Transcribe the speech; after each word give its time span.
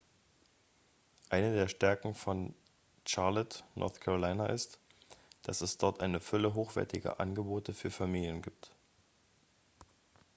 eine 1.29 1.53
der 1.53 1.67
stärken 1.67 2.15
von 2.15 2.55
charlotte 3.05 3.63
north 3.75 4.01
carolina 4.01 4.47
ist 4.47 4.79
dass 5.43 5.61
es 5.61 5.77
dort 5.77 6.01
eine 6.01 6.19
fülle 6.19 6.55
hochwertiger 6.55 7.19
angebote 7.19 7.71
für 7.75 7.91
familien 7.91 8.41
gibt 8.41 8.71